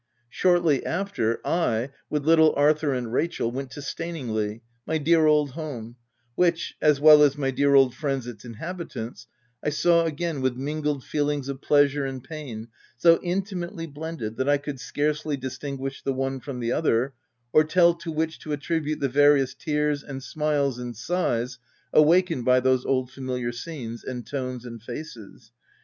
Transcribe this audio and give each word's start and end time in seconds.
Shortly 0.31 0.83
after, 0.83 1.39
I, 1.45 1.91
with 2.09 2.25
little 2.25 2.55
Arthur 2.57 2.91
and 2.91 3.13
Rachel, 3.13 3.51
went 3.51 3.69
to 3.73 3.81
Staningley, 3.81 4.61
my 4.87 4.97
dear 4.97 5.27
old 5.27 5.51
home, 5.51 5.95
which, 6.33 6.75
as 6.81 6.99
well 6.99 7.21
as 7.21 7.37
my 7.37 7.51
dear 7.51 7.75
old 7.75 7.93
friends 7.93 8.25
its 8.25 8.43
inhabitants, 8.43 9.27
I 9.63 9.69
saw 9.69 10.05
again 10.05 10.41
with 10.41 10.55
mingled 10.57 11.03
feelings 11.03 11.49
of 11.49 11.61
pleasure 11.61 12.03
and 12.03 12.23
pain 12.23 12.69
so 12.97 13.19
intimately 13.21 13.85
blended 13.85 14.37
that 14.37 14.49
I 14.49 14.57
could 14.57 14.79
scarcely 14.79 15.37
distinguish 15.37 16.01
the 16.01 16.13
one 16.13 16.39
from 16.39 16.61
the 16.61 16.71
other, 16.71 17.13
or 17.53 17.63
tell 17.63 17.93
to 17.93 18.11
which 18.11 18.39
to 18.39 18.53
attribute 18.53 19.01
the 19.01 19.07
various 19.07 19.53
tears, 19.53 20.01
and 20.01 20.23
smiles, 20.23 20.79
and* 20.79 20.97
sighs 20.97 21.59
awakened 21.93 22.43
by 22.43 22.59
those 22.59 22.85
old 22.85 23.11
familiar 23.11 23.51
scenes, 23.51 24.03
and 24.03 24.25
tones, 24.25 24.65
and 24.65 24.81
faces. 24.81 25.51